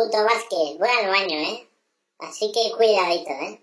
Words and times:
Puto 0.00 0.24
Vázquez, 0.24 0.78
voy 0.78 0.88
al 0.88 1.10
baño, 1.10 1.36
¿eh? 1.36 1.68
Así 2.20 2.50
que 2.52 2.72
cuidadito, 2.74 3.32
¿eh? 3.32 3.60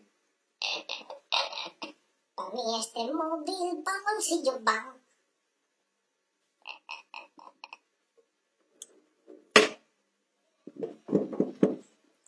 Para 2.36 2.52
mí 2.52 2.62
este 2.79 3.12
móvil 3.12 3.83
bolsillo 4.06 4.63
va. 4.63 4.96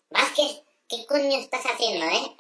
Vázquez, 0.10 0.64
¿qué 0.88 1.06
coño 1.06 1.38
estás 1.38 1.66
haciendo, 1.68 2.08
eh? 2.08 2.36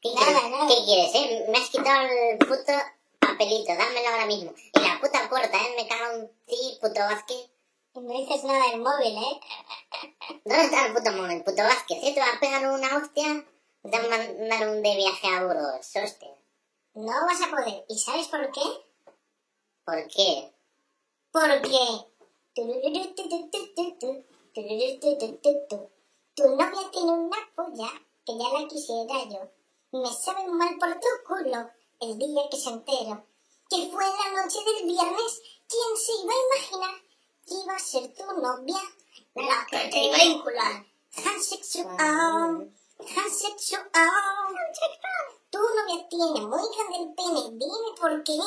¿Qué, 0.00 0.14
Nada, 0.14 0.26
quieres, 0.26 0.50
nada. 0.50 0.66
¿Qué 0.66 0.84
quieres, 0.84 1.14
eh? 1.14 1.46
Me 1.48 1.58
has 1.58 1.70
quitado 1.70 2.08
el 2.08 2.38
puto 2.38 2.72
papelito, 3.20 3.72
dámelo 3.72 4.08
ahora 4.08 4.26
mismo. 4.26 4.52
Y 4.74 4.80
la 4.80 4.98
puta 5.00 5.28
puerta, 5.28 5.58
¿eh? 5.58 5.74
Me 5.76 5.86
cago 5.86 6.16
en 6.16 6.28
ti, 6.44 6.76
puto 6.80 6.98
Vázquez. 6.98 7.50
Y 7.94 8.00
no 8.00 8.18
dices 8.18 8.42
nada 8.42 8.70
del 8.70 8.80
móvil, 8.80 9.16
¿eh? 9.16 9.40
¿Dónde 10.44 10.64
está 10.64 10.86
el 10.86 10.94
puto 10.94 11.12
móvil, 11.12 11.42
puto 11.44 11.62
Vázquez? 11.62 11.98
¿Eh? 12.02 12.12
¿Te 12.14 12.20
vas 12.20 12.36
a 12.36 12.40
pegar 12.40 12.66
una 12.70 12.96
hostia? 12.96 13.46
Te 13.82 13.90
vas 13.90 14.04
a 14.04 14.08
mandar 14.08 14.68
un 14.68 14.82
de 14.82 14.96
viaje 14.96 15.28
a 15.28 15.44
Burgos, 15.44 15.90
hostia. 15.96 16.34
No 16.94 17.12
vas 17.26 17.42
a 17.42 17.50
poder. 17.50 17.84
¿Y 17.88 17.98
sabes 17.98 18.28
por 18.28 18.50
qué? 18.52 18.62
¿Por 19.84 20.06
qué? 20.08 20.52
Porque... 21.30 22.12
Tu 26.34 26.48
novia 26.48 26.90
tiene 26.90 27.12
una 27.12 27.36
polla 27.54 27.90
que 28.24 28.38
ya 28.38 28.60
la 28.60 28.68
quisiera 28.68 29.24
yo. 29.24 29.50
Me 29.92 30.12
sabe 30.12 30.46
mal 30.48 30.76
por 30.78 30.92
tu 31.00 31.08
culo 31.26 31.70
el 32.00 32.18
día 32.18 32.42
que 32.50 32.56
se 32.56 32.70
enteró 32.70 33.26
que 33.72 33.90
fue 33.90 34.04
la 34.04 34.42
noche 34.42 34.58
del 34.64 34.86
viernes. 34.86 35.42
¿Quién 35.66 35.96
se 35.96 36.12
iba 36.22 36.32
a 36.34 36.44
imaginar 36.46 37.02
que 37.46 37.54
iba 37.54 37.74
a 37.74 37.78
ser 37.78 38.14
tu 38.14 38.24
novia 38.24 38.80
la 39.34 39.66
que 39.66 39.88
te 39.88 39.98
iba 40.04 40.16
a 40.16 40.24
vincular? 40.24 40.86
Transexual, 41.14 42.72
transexual. 42.96 43.88
Tu 45.50 45.58
novia 45.58 46.08
tiene 46.08 46.46
muy 46.46 46.62
grande 46.74 46.98
el 46.98 47.14
pene. 47.14 47.42
Dime 47.58 47.90
por 48.00 48.22
qué. 48.24 48.38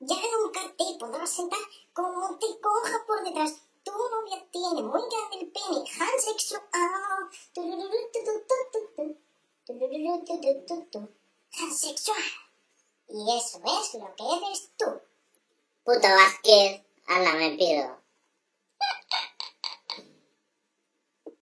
Ya 0.00 0.16
nunca 0.32 0.60
te 0.76 0.84
podrás 0.98 1.30
sentar 1.30 1.58
como 1.92 2.38
te 2.38 2.46
coja 2.60 3.04
por 3.06 3.24
detrás. 3.24 3.60
Tu 3.82 3.92
novia 3.92 4.46
tiene 4.50 4.82
muy 4.82 5.00
grande 5.00 5.38
el 5.40 5.52
pene. 5.52 5.84
Transexual. 5.96 6.62
Transexual. 11.50 12.22
Y 13.08 13.36
eso 13.36 13.60
es 13.64 13.94
lo 13.94 14.14
que 14.16 14.24
eres 14.36 14.70
tú. 14.76 14.86
Puto 15.84 16.08
Vázquez, 16.08 16.82
anda, 17.06 17.32
me 17.34 17.56
pido. 17.56 17.97